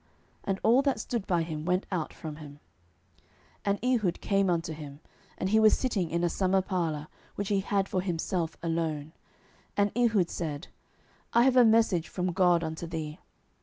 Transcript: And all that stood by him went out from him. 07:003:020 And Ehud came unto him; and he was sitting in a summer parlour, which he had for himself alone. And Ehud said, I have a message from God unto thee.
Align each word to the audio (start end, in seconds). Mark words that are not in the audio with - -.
And 0.43 0.59
all 0.63 0.81
that 0.81 0.99
stood 0.99 1.27
by 1.27 1.43
him 1.43 1.63
went 1.63 1.85
out 1.91 2.11
from 2.11 2.37
him. 2.37 2.59
07:003:020 3.19 3.29
And 3.65 3.81
Ehud 4.03 4.19
came 4.19 4.49
unto 4.49 4.73
him; 4.73 4.99
and 5.37 5.49
he 5.49 5.59
was 5.59 5.77
sitting 5.77 6.09
in 6.09 6.23
a 6.23 6.27
summer 6.27 6.63
parlour, 6.63 7.07
which 7.35 7.49
he 7.49 7.59
had 7.59 7.87
for 7.87 8.01
himself 8.01 8.57
alone. 8.63 9.13
And 9.77 9.91
Ehud 9.95 10.31
said, 10.31 10.69
I 11.33 11.43
have 11.43 11.55
a 11.55 11.63
message 11.63 12.07
from 12.09 12.31
God 12.33 12.63
unto 12.63 12.87
thee. 12.87 13.19